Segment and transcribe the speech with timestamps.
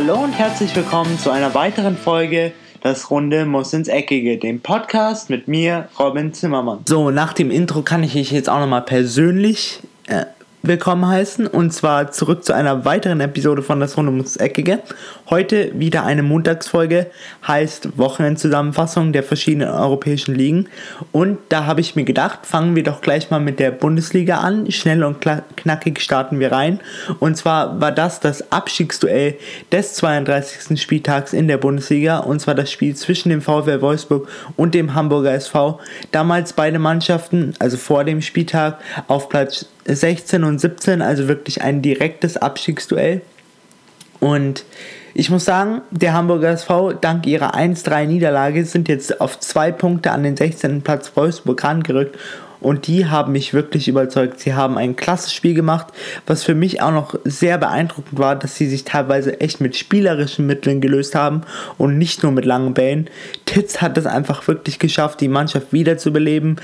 [0.00, 2.52] Hallo und herzlich willkommen zu einer weiteren Folge
[2.82, 6.84] Das Runde muss ins Eckige, dem Podcast mit mir, Robin Zimmermann.
[6.86, 10.26] So, nach dem Intro kann ich dich jetzt auch nochmal persönlich äh,
[10.68, 14.80] willkommen heißen und zwar zurück zu einer weiteren Episode von Das Runde muss Eckige.
[15.30, 17.06] Heute wieder eine Montagsfolge,
[17.46, 20.68] heißt Wochenendzusammenfassung der verschiedenen europäischen Ligen
[21.10, 24.70] und da habe ich mir gedacht, fangen wir doch gleich mal mit der Bundesliga an.
[24.70, 25.24] Schnell und
[25.56, 26.80] knackig starten wir rein
[27.18, 29.38] und zwar war das das Abstiegsduell
[29.72, 30.80] des 32.
[30.80, 35.32] Spieltags in der Bundesliga und zwar das Spiel zwischen dem VfL Wolfsburg und dem Hamburger
[35.32, 35.80] SV.
[36.12, 41.82] Damals beide Mannschaften, also vor dem Spieltag, auf Platz 16 und 17, also wirklich ein
[41.82, 43.22] direktes Abstiegsduell.
[44.20, 44.64] Und
[45.14, 50.22] ich muss sagen, der Hamburger SV, dank ihrer 1-3-Niederlage, sind jetzt auf zwei Punkte an
[50.22, 50.82] den 16.
[50.82, 52.18] Platz Wolfsburg rangerückt.
[52.60, 54.40] Und die haben mich wirklich überzeugt.
[54.40, 55.88] Sie haben ein klasse Spiel gemacht,
[56.26, 60.46] was für mich auch noch sehr beeindruckend war, dass sie sich teilweise echt mit spielerischen
[60.46, 61.42] Mitteln gelöst haben
[61.78, 63.08] und nicht nur mit langen Bällen.
[63.46, 66.60] Titz hat es einfach wirklich geschafft, die Mannschaft wiederzubeleben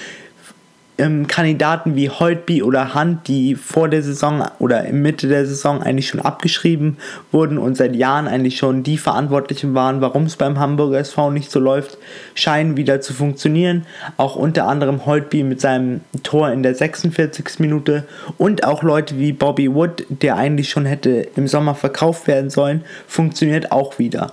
[0.97, 5.83] ähm, Kandidaten wie Holtby oder Hunt, die vor der Saison oder im Mitte der Saison
[5.83, 6.99] eigentlich schon abgeschrieben
[7.33, 11.51] wurden und seit Jahren eigentlich schon die Verantwortlichen waren, warum es beim Hamburger SV nicht
[11.51, 11.99] so läuft,
[12.35, 13.87] scheinen wieder zu funktionieren.
[14.17, 17.59] Auch unter anderem Holtby mit seinem Tor in der 46.
[17.59, 18.05] Minute
[18.39, 22.85] und auch Leute wie Bobby Wood, der eigentlich schon hätte im Sommer verkauft werden sollen,
[23.09, 24.33] funktioniert auch wieder.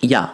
[0.00, 0.32] Ja,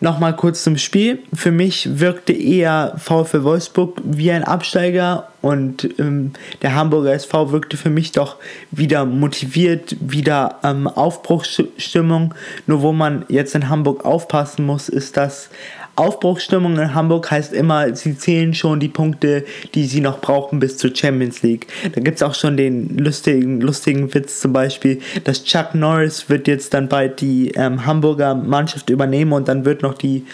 [0.00, 1.20] Nochmal kurz zum Spiel.
[1.34, 6.32] Für mich wirkte eher VfL Wolfsburg wie ein Absteiger und ähm,
[6.62, 8.36] der Hamburger SV wirkte für mich doch
[8.70, 12.34] wieder motiviert, wieder ähm, Aufbruchsstimmung.
[12.66, 15.50] Nur wo man jetzt in Hamburg aufpassen muss, ist, dass
[15.96, 20.78] Aufbruchsstimmung in Hamburg heißt immer, sie zählen schon die Punkte, die sie noch brauchen bis
[20.78, 21.66] zur Champions League.
[21.94, 26.48] Da gibt es auch schon den lustigen, lustigen Witz zum Beispiel, dass Chuck Norris wird
[26.48, 30.24] jetzt dann bald die ähm, Hamburger Mannschaft übernehmen und dann wird noch die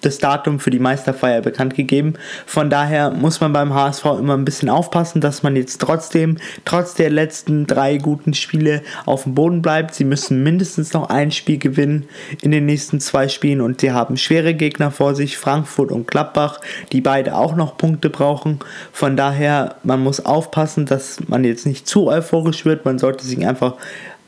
[0.00, 2.14] das Datum für die Meisterfeier bekannt gegeben.
[2.46, 6.94] Von daher muss man beim HSV immer ein bisschen aufpassen, dass man jetzt trotzdem, trotz
[6.94, 9.94] der letzten drei guten Spiele auf dem Boden bleibt.
[9.94, 12.06] Sie müssen mindestens noch ein Spiel gewinnen
[12.42, 16.60] in den nächsten zwei Spielen und sie haben schwere Gegner vor sich, Frankfurt und Gladbach,
[16.92, 18.60] die beide auch noch Punkte brauchen.
[18.92, 22.84] Von daher, man muss aufpassen, dass man jetzt nicht zu euphorisch wird.
[22.84, 23.74] Man sollte sich einfach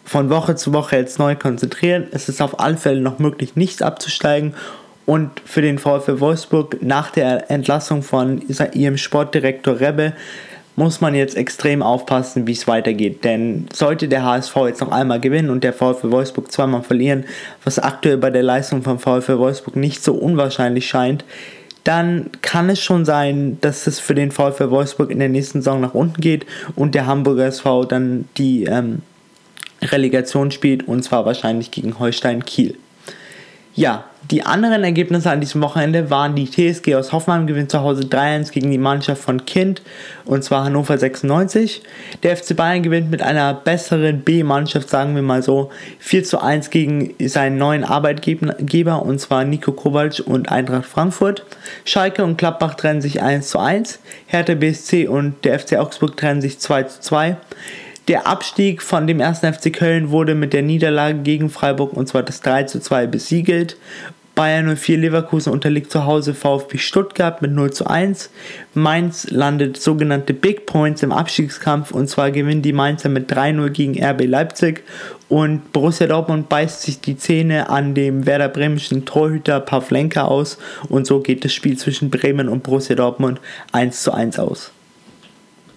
[0.04, 2.06] von Woche zu Woche jetzt neu konzentrieren.
[2.10, 4.54] Es ist auf alle Fälle noch möglich, nichts abzusteigen
[5.06, 8.42] und für den VfL Wolfsburg nach der Entlassung von
[8.72, 10.12] ihrem Sportdirektor Rebbe
[10.76, 13.24] muss man jetzt extrem aufpassen, wie es weitergeht.
[13.24, 17.24] Denn sollte der HSV jetzt noch einmal gewinnen und der VfL Wolfsburg zweimal verlieren,
[17.64, 21.24] was aktuell bei der Leistung vom VfL Wolfsburg nicht so unwahrscheinlich scheint,
[21.84, 25.80] dann kann es schon sein, dass es für den VfL Wolfsburg in der nächsten Saison
[25.80, 26.46] nach unten geht
[26.76, 29.02] und der Hamburger SV dann die ähm,
[29.82, 32.76] Relegation spielt und zwar wahrscheinlich gegen Holstein Kiel.
[33.74, 38.04] Ja, die anderen Ergebnisse an diesem Wochenende waren die TSG aus Hoffenheim gewinnt zu Hause
[38.04, 39.82] 3-1 gegen die Mannschaft von Kind
[40.24, 41.82] und zwar Hannover 96.
[42.22, 47.14] Der FC Bayern gewinnt mit einer besseren B-Mannschaft, sagen wir mal so, 4 1 gegen
[47.28, 51.44] seinen neuen Arbeitgeber und zwar Nico Kovac und Eintracht Frankfurt.
[51.84, 53.98] Schalke und Klappbach trennen sich 1 1.
[54.26, 57.36] Hertha BSC und der FC Augsburg trennen sich 2 2.
[58.08, 59.40] Der Abstieg von dem 1.
[59.40, 63.76] FC Köln wurde mit der Niederlage gegen Freiburg und zwar das 3 zu 2 besiegelt.
[64.34, 68.30] Bayern 04 Leverkusen unterliegt zu Hause VfB Stuttgart mit 0 zu 1.
[68.74, 74.02] Mainz landet sogenannte Big Points im Abstiegskampf und zwar gewinnen die Mainzer mit 3-0 gegen
[74.02, 74.82] RB Leipzig
[75.28, 80.58] und Borussia Dortmund beißt sich die Zähne an dem Werder Bremischen Torhüter Pavlenka aus
[80.88, 83.40] und so geht das Spiel zwischen Bremen und Borussia Dortmund
[83.70, 84.72] 1 zu 1 aus.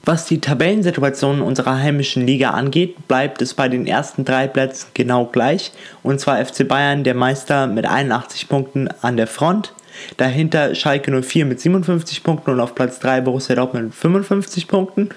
[0.07, 5.25] Was die Tabellensituation unserer heimischen Liga angeht, bleibt es bei den ersten drei Plätzen genau
[5.25, 5.71] gleich.
[6.03, 9.73] Und zwar FC Bayern, der Meister mit 81 Punkten an der Front.
[10.17, 15.09] Dahinter Schalke 04 mit 57 Punkten und auf Platz 3 Borussia Dortmund mit 55 Punkten.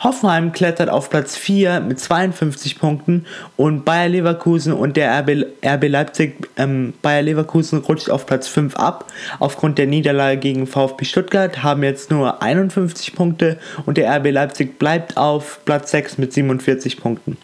[0.00, 5.88] Hoffenheim klettert auf Platz 4 mit 52 Punkten und Bayer Leverkusen und der RB, RB
[5.88, 9.06] Leipzig, ähm, Bayer Leverkusen rutscht auf Platz 5 ab.
[9.38, 14.78] Aufgrund der Niederlage gegen VfB Stuttgart haben jetzt nur 51 Punkte und der RB Leipzig
[14.78, 17.38] bleibt auf Platz 6 mit 47 Punkten.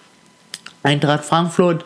[0.82, 1.84] Eintracht Frankfurt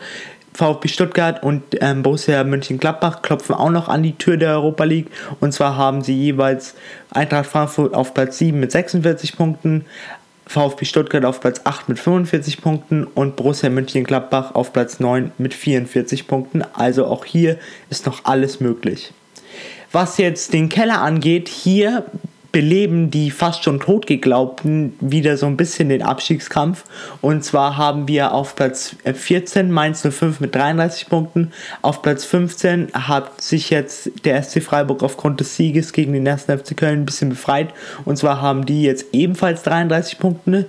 [0.57, 5.09] VfB Stuttgart und ähm, Borussia Mönchengladbach klopfen auch noch an die Tür der Europa League.
[5.41, 6.75] Und zwar haben sie jeweils
[7.11, 9.85] Eintracht Frankfurt auf Platz 7 mit 46 Punkten,
[10.47, 15.53] VfB Stuttgart auf Platz 8 mit 45 Punkten und Borussia Mönchengladbach auf Platz 9 mit
[15.53, 16.63] 44 Punkten.
[16.73, 17.59] Also auch hier
[17.91, 19.13] ist noch alles möglich.
[19.93, 22.07] Was jetzt den Keller angeht, hier
[22.57, 26.85] beleben die fast schon tot geglaubten wieder so ein bisschen den Abstiegskampf.
[27.21, 31.53] Und zwar haben wir auf Platz 14 Mainz 05 mit 33 Punkten.
[31.83, 36.45] Auf Platz 15 hat sich jetzt der SC Freiburg aufgrund des Sieges gegen den 1.
[36.45, 37.75] FC Köln ein bisschen befreit.
[38.07, 40.65] Und zwar haben die jetzt ebenfalls 33 Punkte.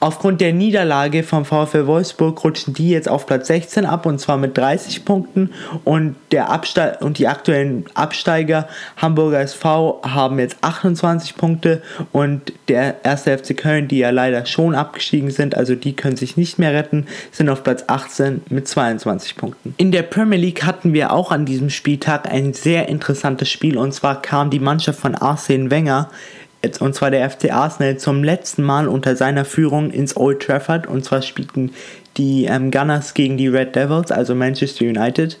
[0.00, 4.36] Aufgrund der Niederlage vom VfL Wolfsburg rutschen die jetzt auf Platz 16 ab und zwar
[4.36, 5.50] mit 30 Punkten.
[5.84, 6.48] Und der
[7.00, 11.82] und die aktuellen Absteiger Hamburger SV haben jetzt 28 Punkte.
[12.12, 16.36] Und der erste FC Köln, die ja leider schon abgestiegen sind, also die können sich
[16.36, 19.74] nicht mehr retten, sind auf Platz 18 mit 22 Punkten.
[19.78, 23.76] In der Premier League hatten wir auch an diesem Spieltag ein sehr interessantes Spiel.
[23.76, 26.08] Und zwar kam die Mannschaft von Arsene Wenger
[26.80, 30.86] und zwar der FC Arsenal, zum letzten Mal unter seiner Führung ins Old Trafford.
[30.86, 31.72] Und zwar spielten
[32.16, 35.38] die ähm, Gunners gegen die Red Devils, also Manchester United.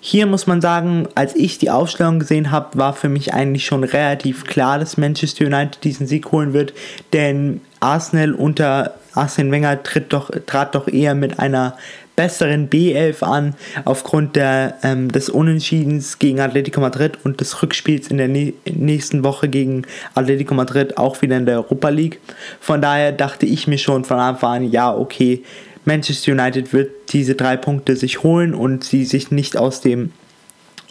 [0.00, 3.84] Hier muss man sagen, als ich die Aufstellung gesehen habe, war für mich eigentlich schon
[3.84, 6.74] relativ klar, dass Manchester United diesen Sieg holen wird,
[7.14, 11.76] denn Arsenal unter Arsene Wenger tritt doch, trat doch eher mit einer
[12.16, 18.18] besseren B11 an, aufgrund der, ähm, des Unentschiedens gegen Atletico Madrid und des Rückspiels in
[18.18, 19.82] der nächsten Woche gegen
[20.14, 22.20] Atletico Madrid auch wieder in der Europa League.
[22.60, 25.42] Von daher dachte ich mir schon von Anfang an, ja, okay,
[25.84, 30.12] Manchester United wird diese drei Punkte sich holen und sie sich nicht aus dem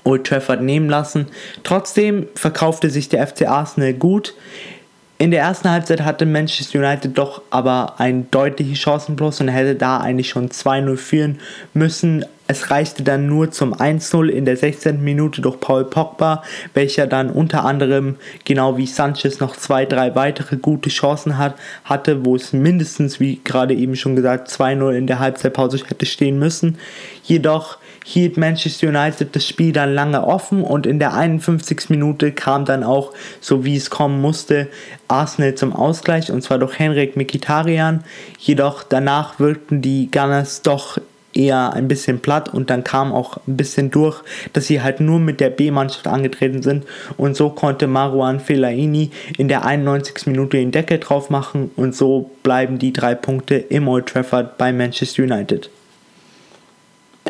[0.04, 1.28] Old Trafford nehmen lassen.
[1.64, 4.36] Trotzdem verkaufte sich der FC Arsenal gut.
[5.24, 10.00] In der ersten Halbzeit hatte Manchester United doch aber ein deutliches Chancenplus und hätte da
[10.02, 11.40] eigentlich schon 2-0 führen
[11.74, 12.26] müssen.
[12.48, 15.02] Es reichte dann nur zum 1-0 in der 16.
[15.02, 16.44] Minute durch Paul Pogba,
[16.74, 21.56] welcher dann unter anderem, genau wie Sanchez, noch zwei, drei weitere gute Chancen hat,
[21.86, 26.38] hatte, wo es mindestens, wie gerade eben schon gesagt, 2-0 in der Halbzeitpause hätte stehen
[26.38, 26.78] müssen.
[27.24, 31.90] Jedoch hielt Manchester United das Spiel dann lange offen und in der 51.
[31.90, 34.68] Minute kam dann auch, so wie es kommen musste,
[35.08, 38.04] Arsenal zum Ausgleich und zwar durch Henrik Mikitarian.
[38.40, 40.98] Jedoch danach wirkten die Gunners doch
[41.34, 44.22] eher ein bisschen platt und dann kam auch ein bisschen durch,
[44.54, 46.86] dass sie halt nur mit der B-Mannschaft angetreten sind
[47.18, 50.28] und so konnte Marouane Fellaini in der 91.
[50.28, 54.72] Minute den Deckel drauf machen und so bleiben die drei Punkte im Old Trafford bei
[54.72, 55.70] Manchester United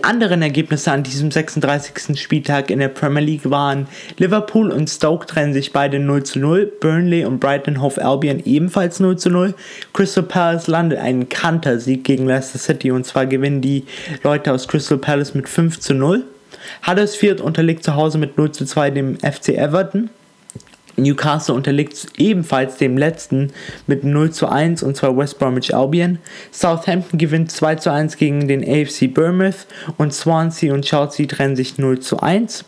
[0.03, 2.19] anderen Ergebnisse an diesem 36.
[2.19, 6.71] Spieltag in der Premier League waren Liverpool und Stoke trennen sich beide 0 zu 0,
[6.79, 9.53] Burnley und Brighton Hove Albion ebenfalls 0 zu 0,
[9.93, 13.85] Crystal Palace landet einen Kantersieg gegen Leicester City und zwar gewinnen die
[14.23, 16.23] Leute aus Crystal Palace mit 5 zu 0.
[16.87, 20.09] Huddersfield unterliegt zu Hause mit 0 zu 2 dem FC Everton.
[20.95, 23.51] Newcastle unterliegt ebenfalls dem letzten
[23.87, 26.19] mit 0 zu 1 und zwar West Bromwich Albion.
[26.51, 29.65] Southampton gewinnt 2 zu 1 gegen den AFC Bournemouth
[29.97, 32.65] und Swansea und Chelsea trennen sich 0 zu 1.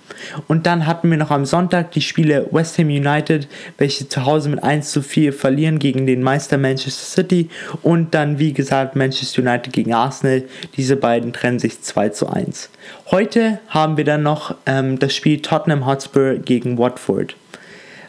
[0.47, 4.49] Und dann hatten wir noch am Sonntag die Spiele West Ham United, welche zu Hause
[4.49, 7.49] mit 1 zu 4 verlieren gegen den Meister Manchester City
[7.81, 10.43] und dann wie gesagt Manchester United gegen Arsenal.
[10.77, 12.69] Diese beiden trennen sich 2 zu 1.
[13.11, 17.35] Heute haben wir dann noch ähm, das Spiel Tottenham Hotspur gegen Watford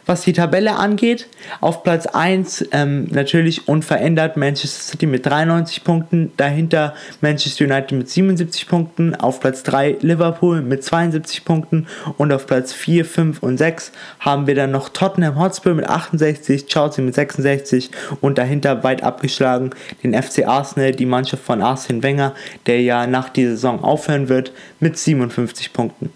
[0.07, 1.27] was die Tabelle angeht.
[1.61, 8.09] Auf Platz 1 ähm, natürlich unverändert Manchester City mit 93 Punkten, dahinter Manchester United mit
[8.09, 11.87] 77 Punkten, auf Platz 3 Liverpool mit 72 Punkten
[12.17, 16.65] und auf Platz 4, 5 und 6 haben wir dann noch Tottenham Hotspur mit 68,
[16.65, 17.91] Chelsea mit 66
[18.21, 19.71] und dahinter weit abgeschlagen
[20.03, 22.33] den FC Arsenal, die Mannschaft von Arsene Wenger,
[22.65, 26.11] der ja nach dieser Saison aufhören wird, mit 57 Punkten.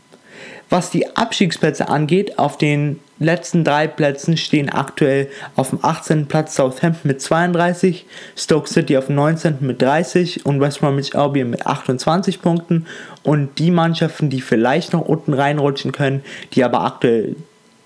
[0.69, 6.27] Was die Abstiegsplätze angeht, auf den letzten drei Plätzen stehen aktuell auf dem 18.
[6.27, 9.57] Platz Southampton mit 32, Stoke City auf dem 19.
[9.61, 12.87] mit 30 und West Bromwich Albion mit 28 Punkten.
[13.23, 16.23] Und die Mannschaften, die vielleicht noch unten reinrutschen können,
[16.53, 17.35] die aber aktuell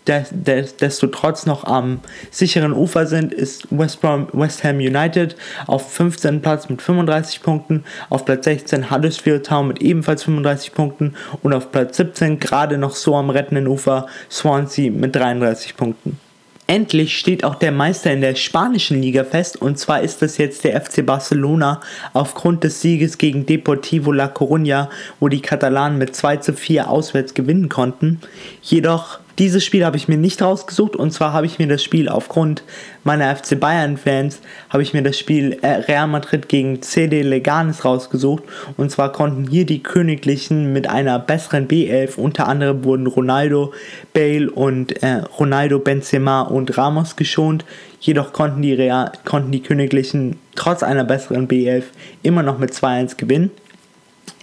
[0.08, 2.00] desto trotz noch am
[2.32, 5.36] sicheren Ufer sind, ist West, Brom, West Ham United
[5.68, 6.42] auf 15.
[6.42, 11.72] Platz mit 35 Punkten, auf Platz 16 Huddersfield Town mit ebenfalls 35 Punkten und auf
[11.72, 16.20] Platz 17 gerade noch so am rettenden Ufer Swansea mit 33 Punkten.
[16.68, 20.64] Endlich steht auch der Meister in der spanischen Liga fest und zwar ist das jetzt
[20.64, 21.80] der FC Barcelona
[22.14, 27.36] aufgrund des Sieges gegen Deportivo La Coruña, wo die Katalanen mit 2 zu 4 auswärts
[27.36, 28.20] gewinnen konnten.
[28.64, 32.10] Jedoch dieses Spiel habe ich mir nicht rausgesucht und zwar habe ich mir das Spiel
[32.10, 32.64] aufgrund
[33.04, 34.40] meiner FC Bayern Fans
[34.70, 38.44] habe ich mir das Spiel äh, Real Madrid gegen CD Leganes rausgesucht
[38.78, 43.74] und zwar konnten hier die Königlichen mit einer besseren B11 unter anderem wurden Ronaldo,
[44.14, 47.66] Bale und äh, Ronaldo, Benzema und Ramos geschont.
[48.00, 51.84] Jedoch konnten die, Real, konnten die Königlichen trotz einer besseren B11
[52.24, 53.52] immer noch mit 2-1 gewinnen.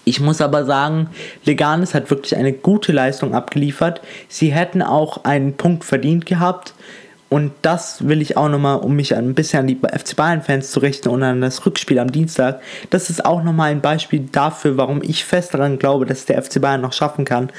[0.05, 1.09] Ich muss aber sagen,
[1.45, 4.01] Leganes hat wirklich eine gute Leistung abgeliefert.
[4.29, 6.75] Sie hätten auch einen Punkt verdient gehabt.
[7.29, 10.81] und das will ich auch nochmal, um mich ein bisschen an die FC Bayern-Fans zu
[10.81, 12.61] richten und an das Rückspiel am Dienstag.
[12.91, 16.61] Das ist auch nochmal ein Beispiel dafür, warum ich fest daran glaube, dass der FC
[16.61, 17.51] Bayern noch schaffen kann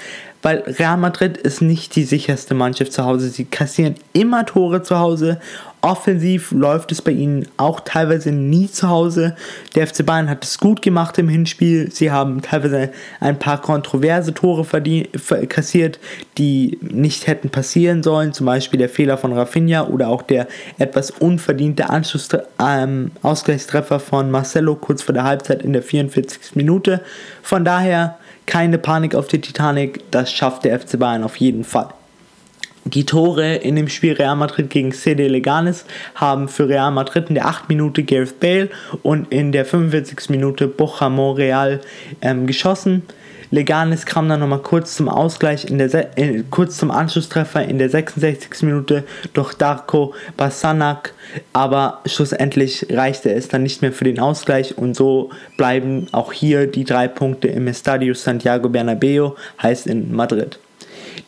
[0.44, 3.30] weil Real Madrid ist nicht die sicherste Mannschaft zu Hause.
[3.30, 5.40] Sie kassieren immer Tore zu Hause.
[5.82, 9.36] Offensiv läuft es bei ihnen auch teilweise nie zu Hause.
[9.76, 11.92] Der FC Bayern hat es gut gemacht im Hinspiel.
[11.92, 14.66] Sie haben teilweise ein paar kontroverse Tore
[15.48, 16.00] kassiert,
[16.38, 18.32] die nicht hätten passieren sollen.
[18.32, 20.48] Zum Beispiel der Fehler von Rafinha oder auch der
[20.78, 26.56] etwas unverdiente Anschluss ähm, Ausgleichstreffer von Marcelo kurz vor der Halbzeit in der 44.
[26.56, 27.02] Minute.
[27.42, 31.90] Von daher keine Panik auf die Titanic, das schafft der FC Bayern auf jeden Fall.
[32.86, 35.86] Die Tore in dem Spiel Real Madrid gegen CD Leganes
[36.16, 38.70] haben für Real Madrid in der 8 Minute Gareth Bale
[39.04, 40.30] und in der 45.
[40.30, 41.80] Minute Bocha Real
[42.22, 43.04] ähm, geschossen.
[43.54, 47.88] Leganes kam dann nochmal kurz zum Ausgleich, in der äh, kurz zum Anschlusstreffer in der
[47.88, 48.64] 66.
[48.64, 51.14] Minute durch Darko Basanak,
[51.54, 56.66] aber schlussendlich reichte es dann nicht mehr für den Ausgleich und so bleiben auch hier
[56.66, 60.58] die drei Punkte im Estadio Santiago Bernabeo, heißt in Madrid.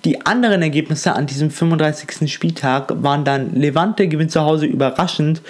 [0.04, 2.32] Die anderen Ergebnisse an diesem 35.
[2.34, 5.44] Spieltag waren dann Levante gewinnt zu Hause überraschend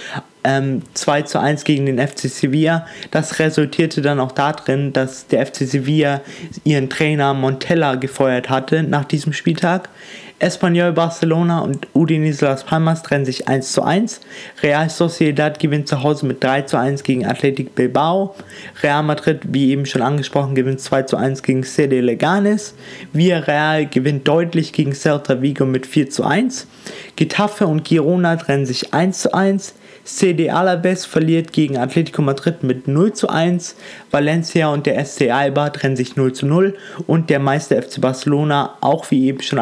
[0.46, 2.86] ähm, 2 zu 1 gegen den FC Sevilla.
[3.12, 6.22] Das resultierte dann auch darin, dass der FC Sevilla
[6.64, 9.90] ihren Trainer Montella gefeuert hatte nach diesem Spieltag.
[10.38, 14.20] Espanyol Barcelona und Udinese Las Palmas trennen sich 1 zu 1.
[14.62, 18.36] Real Sociedad gewinnt zu Hause mit 3 zu 1 gegen Athletic Bilbao.
[18.84, 22.76] Real Madrid, wie eben schon angesprochen, gewinnt 2 zu 1 gegen CD Leganes.
[23.14, 26.68] Villarreal gewinnt deutlich gegen Celta Vigo mit 4 zu 1.
[27.16, 29.74] Getafe und Girona trennen sich 1 zu 1.
[30.06, 33.76] CD Alaves verliert gegen Atletico Madrid mit 0 zu 1,
[34.12, 36.76] Valencia und der SC Alba trennen sich 0 zu 0
[37.08, 39.60] und der Meister FC Barcelona, auch wie eben schon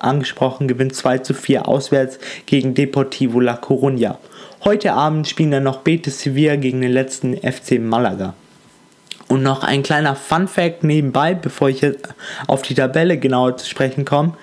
[0.00, 4.16] angesprochen, gewinnt 2 zu 4 auswärts gegen Deportivo La Coruña.
[4.64, 8.34] Heute Abend spielen dann noch Betis Sevilla gegen den letzten FC Malaga.
[9.28, 11.84] Und noch ein kleiner Fun Fact nebenbei, bevor ich
[12.46, 14.34] auf die Tabelle genauer zu sprechen komme.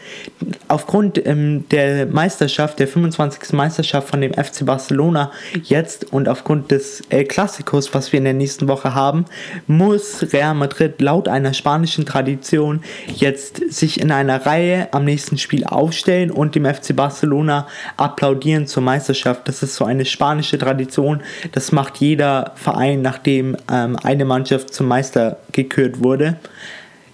[0.68, 3.54] Aufgrund ähm, der Meisterschaft, der 25.
[3.54, 8.34] Meisterschaft von dem FC Barcelona jetzt und aufgrund des El Clasicos, was wir in der
[8.34, 9.26] nächsten Woche haben,
[9.68, 12.84] muss Real Madrid laut einer spanischen Tradition
[13.16, 18.82] jetzt sich in einer Reihe am nächsten Spiel aufstellen und dem FC Barcelona applaudieren zur
[18.82, 19.48] Meisterschaft.
[19.48, 21.22] Das ist so eine spanische Tradition.
[21.52, 26.38] Das macht jeder Verein, nachdem ähm, eine Mannschaft zum Meister gekürt wurde.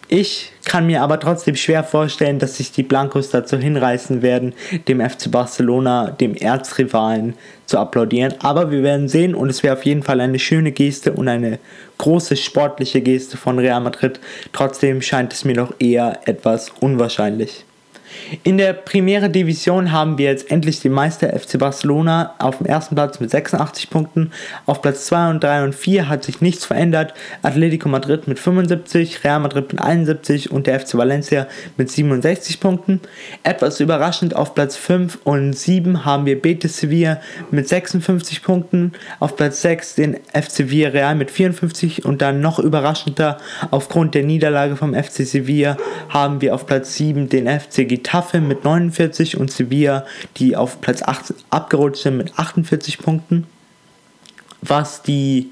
[0.09, 4.53] Ich kann mir aber trotzdem schwer vorstellen, dass sich die Blancos dazu hinreißen werden,
[4.87, 7.33] dem FC Barcelona, dem Erzrivalen,
[7.65, 8.33] zu applaudieren.
[8.39, 11.59] Aber wir werden sehen und es wäre auf jeden Fall eine schöne Geste und eine
[11.97, 14.21] große sportliche Geste von Real Madrid.
[14.53, 17.65] Trotzdem scheint es mir noch eher etwas unwahrscheinlich.
[18.43, 22.95] In der Primera Division haben wir jetzt endlich den Meister FC Barcelona auf dem ersten
[22.95, 24.31] Platz mit 86 Punkten.
[24.65, 27.13] Auf Platz 2 und 3 und 4 hat sich nichts verändert.
[27.41, 31.47] Atletico Madrid mit 75, Real Madrid mit 71 und der FC Valencia
[31.77, 33.01] mit 67 Punkten.
[33.43, 37.21] Etwas überraschend auf Platz 5 und 7 haben wir Betis Sevilla
[37.51, 38.93] mit 56 Punkten.
[39.19, 43.37] Auf Platz 6 den FC Villarreal mit 54 und dann noch überraschender
[43.71, 45.77] aufgrund der Niederlage vom FC Sevilla
[46.09, 50.06] haben wir auf Platz 7 den FC Getafe mit 49 und Sevilla,
[50.38, 53.48] die auf Platz 8 abgerutscht sind mit 48 Punkten.
[54.62, 55.51] Was die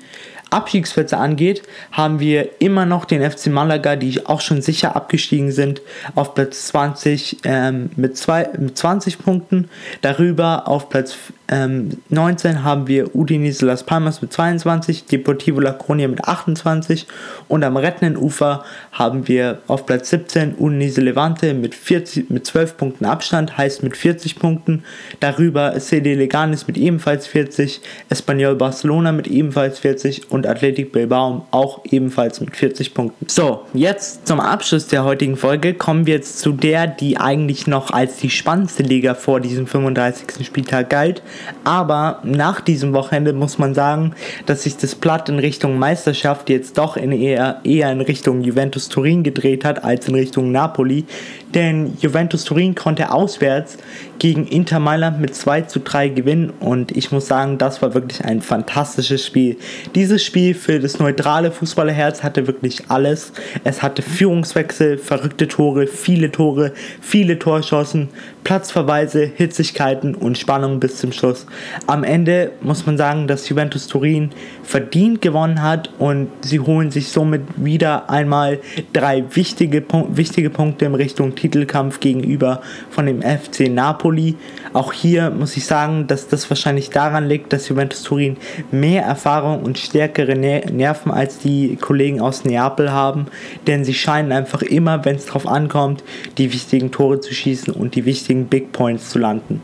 [0.55, 5.81] Abstiegsplätze angeht, haben wir immer noch den FC Malaga, die auch schon sicher abgestiegen sind,
[6.15, 9.69] auf Platz 20 ähm, mit, zwei, mit 20 Punkten.
[10.01, 11.15] Darüber auf Platz
[11.47, 17.05] ähm, 19 haben wir Udinese Las Palmas mit 22, Deportivo La Coruña mit 28
[17.47, 22.77] und am rettenden Ufer haben wir auf Platz 17 Udinese Levante mit, 40, mit 12
[22.77, 24.83] Punkten Abstand, heißt mit 40 Punkten.
[25.19, 31.81] Darüber CD Leganes mit ebenfalls 40, Espanyol Barcelona mit ebenfalls 40 und Athletic Bilbao auch
[31.85, 33.25] ebenfalls mit 40 Punkten.
[33.27, 37.91] So, jetzt zum Abschluss der heutigen Folge kommen wir jetzt zu der, die eigentlich noch
[37.91, 40.45] als die spannendste Liga vor diesem 35.
[40.45, 41.21] Spieltag galt.
[41.63, 44.13] Aber nach diesem Wochenende muss man sagen,
[44.45, 48.89] dass sich das Blatt in Richtung Meisterschaft jetzt doch in eher, eher in Richtung Juventus
[48.89, 51.05] Turin gedreht hat als in Richtung Napoli.
[51.55, 53.77] Denn Juventus Turin konnte auswärts
[54.19, 58.23] gegen Inter Mailand mit 2 zu 3 gewinnen und ich muss sagen, das war wirklich
[58.25, 59.57] ein fantastisches Spiel.
[59.93, 63.31] Dieses Spiel für das neutrale Fußballerherz hatte wirklich alles.
[63.63, 68.09] Es hatte Führungswechsel, verrückte Tore, viele Tore, viele Torschossen,
[68.43, 71.45] Platzverweise, Hitzigkeiten und Spannung bis zum Schluss.
[71.87, 74.31] Am Ende muss man sagen, dass Juventus Turin
[74.63, 78.59] verdient gewonnen hat und sie holen sich somit wieder einmal
[78.91, 84.35] drei wichtige, wichtige Punkte in Richtung Titel Titelkampf gegenüber von dem FC Napoli.
[84.73, 88.37] Auch hier muss ich sagen, dass das wahrscheinlich daran liegt, dass Juventus Turin
[88.71, 93.27] mehr Erfahrung und stärkere Nerven als die Kollegen aus Neapel haben,
[93.67, 96.03] denn sie scheinen einfach immer, wenn es darauf ankommt,
[96.39, 99.61] die wichtigen Tore zu schießen und die wichtigen Big Points zu landen.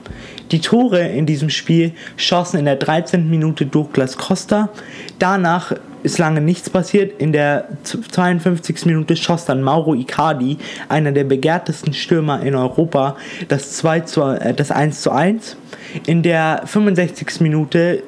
[0.52, 3.30] Die Tore in diesem Spiel schossen in der 13.
[3.30, 4.70] Minute Douglas Costa.
[5.18, 7.22] Danach ist lange nichts passiert.
[7.22, 8.86] In der 52.
[8.86, 10.58] Minute schoss dann Mauro Icardi,
[10.90, 13.16] einer der begehrtesten Stürmer in Europa,
[13.48, 15.58] das, 2 zu, äh, das 1 zu 1.
[16.06, 17.42] In der 65.
[17.42, 18.04] Minute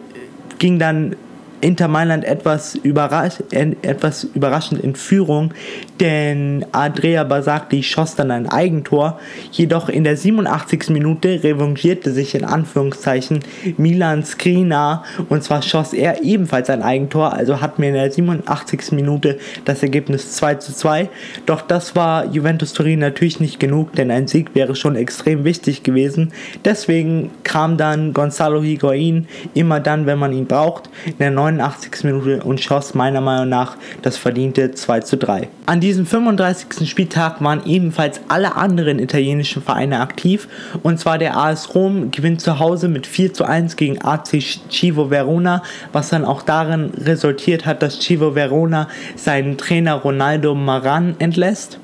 [0.60, 1.16] ging dann
[1.64, 5.54] Inter Mailand etwas, überras etwas überraschend in Führung,
[6.00, 9.20] denn Andrea Basagli schoss dann ein Eigentor.
[9.52, 10.90] Jedoch in der 87.
[10.90, 13.40] Minute revanchierte sich in Anführungszeichen
[13.78, 18.92] Milan Skrina und zwar schoss er ebenfalls ein Eigentor, also hatten wir in der 87.
[18.92, 21.10] Minute das Ergebnis 2 zu 2.
[21.46, 25.84] Doch das war Juventus Turin natürlich nicht genug, denn ein Sieg wäre schon extrem wichtig
[25.84, 26.34] gewesen.
[26.66, 32.04] Deswegen kam dann Gonzalo Higuain immer dann, wenn man ihn braucht, in der 9 89.
[32.04, 35.50] Minute und schoss meiner Meinung nach das verdiente 2 zu 3.
[35.66, 36.90] An diesem 35.
[36.90, 40.48] Spieltag waren ebenfalls alle anderen italienischen Vereine aktiv
[40.84, 45.10] und zwar der AS Rom gewinnt zu Hause mit 4 zu 1 gegen AC Chivo
[45.10, 51.80] Verona, was dann auch darin resultiert hat, dass Chivo Verona seinen Trainer Ronaldo Maran entlässt.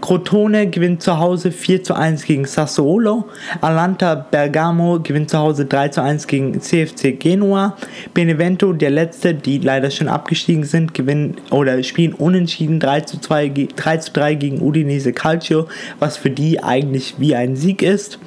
[0.00, 3.24] Crotone gewinnt zu Hause 4 zu 1 gegen Sassuolo.
[3.60, 7.76] Alanta Bergamo gewinnt zu Hause 3 zu 1 gegen CFC Genua.
[8.14, 13.68] Benevento, der letzte, die leider schon abgestiegen sind, gewinnen oder spielen unentschieden 3 zu, 2,
[13.76, 15.66] 3 zu 3 gegen Udinese Calcio,
[15.98, 18.18] was für die eigentlich wie ein Sieg ist.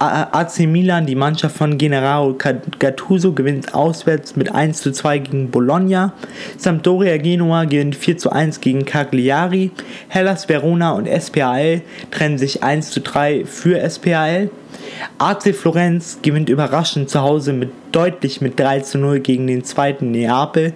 [0.00, 2.34] AC Milan, die Mannschaft von General
[2.78, 6.14] Gattuso, gewinnt auswärts mit 1 zu 2 gegen Bologna.
[6.56, 9.70] Sampdoria Genua gewinnt 4 zu 1 gegen Cagliari.
[10.08, 14.50] Hellas Verona und SPAL trennen sich 1 zu 3 für SPAL.
[15.18, 20.12] AC Florenz gewinnt überraschend zu Hause mit deutlich mit 3 zu 0 gegen den zweiten
[20.12, 20.72] Neapel.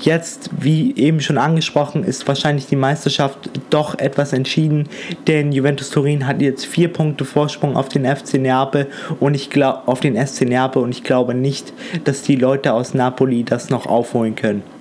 [0.00, 4.88] Jetzt, wie eben schon angesprochen, ist wahrscheinlich die Meisterschaft doch etwas entschieden,
[5.26, 8.86] denn Juventus Turin hat jetzt vier Punkte Vorsprung auf den FC Neapel
[9.18, 11.72] und ich glaube auf den SC Neapel und ich glaube nicht,
[12.04, 14.77] dass die Leute aus Napoli das noch aufholen können.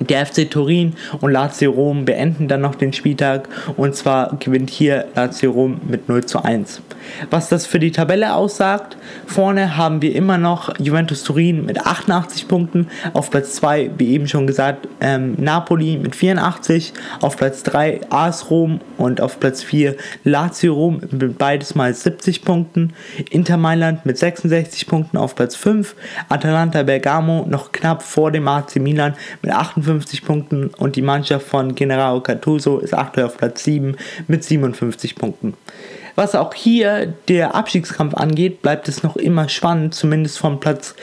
[0.00, 5.04] Der FC Turin und Lazio Rom beenden dann noch den Spieltag und zwar gewinnt hier
[5.14, 6.80] Lazio Rom mit 0 zu 1.
[7.28, 12.48] Was das für die Tabelle aussagt, vorne haben wir immer noch Juventus Turin mit 88
[12.48, 18.00] Punkten, auf Platz 2, wie eben schon gesagt, ähm, Napoli mit 84, auf Platz 3
[18.08, 22.94] AS Rom und auf Platz 4 Lazio Rom mit beides mal 70 Punkten,
[23.28, 25.94] Inter Mailand mit 66 Punkten auf Platz 5,
[26.30, 31.46] Atalanta Bergamo noch knapp vor dem AC Milan mit 58 58 Punkten und die Mannschaft
[31.46, 33.96] von General Gattuso ist aktuell auf Platz 7
[34.28, 35.54] mit 57 Punkten.
[36.14, 40.94] Was auch hier der Abstiegskampf angeht, bleibt es noch immer spannend, zumindest von Platz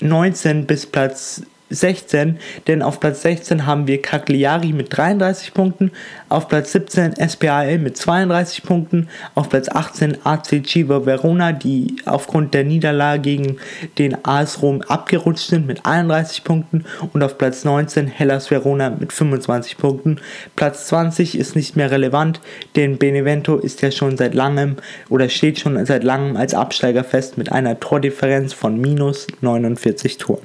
[0.00, 5.92] 19 bis Platz 16, denn auf Platz 16 haben wir Cagliari mit 33 Punkten,
[6.28, 12.54] auf Platz 17 SPAL mit 32 Punkten, auf Platz 18 AC Chivo Verona, die aufgrund
[12.54, 13.56] der Niederlage gegen
[13.98, 19.12] den AS Rom abgerutscht sind mit 31 Punkten und auf Platz 19 Hellas Verona mit
[19.12, 20.18] 25 Punkten.
[20.56, 22.40] Platz 20 ist nicht mehr relevant,
[22.76, 24.76] denn Benevento ist ja schon seit langem
[25.08, 30.42] oder steht schon seit langem als Absteiger fest mit einer Tordifferenz von minus 49 Toren.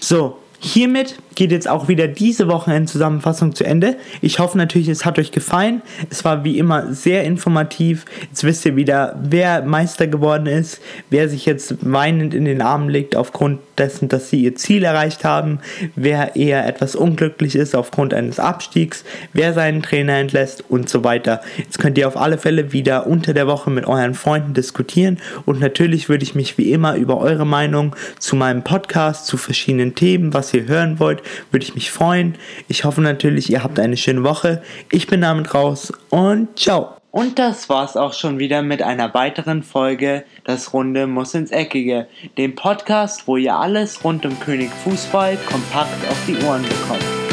[0.00, 3.96] So, Hiermit geht jetzt auch wieder diese Wochenendzusammenfassung zu Ende.
[4.20, 5.82] Ich hoffe natürlich, es hat euch gefallen.
[6.10, 8.04] Es war wie immer sehr informativ.
[8.22, 12.88] Jetzt wisst ihr wieder, wer Meister geworden ist, wer sich jetzt weinend in den Armen
[12.88, 15.60] legt aufgrund dessen, dass sie ihr Ziel erreicht haben,
[15.94, 21.42] wer eher etwas unglücklich ist aufgrund eines Abstiegs, wer seinen Trainer entlässt und so weiter.
[21.58, 25.60] Jetzt könnt ihr auf alle Fälle wieder unter der Woche mit euren Freunden diskutieren und
[25.60, 30.32] natürlich würde ich mich wie immer über eure Meinung zu meinem Podcast, zu verschiedenen Themen,
[30.32, 32.36] was ihr hören wollt, würde ich mich freuen.
[32.68, 34.62] Ich hoffe natürlich, ihr habt eine schöne Woche.
[34.90, 36.96] Ich bin damit raus und ciao.
[37.10, 42.08] Und das war's auch schon wieder mit einer weiteren Folge Das Runde muss ins Eckige,
[42.36, 47.25] dem Podcast, wo ihr alles rund um König Fußball kompakt auf die Ohren bekommt.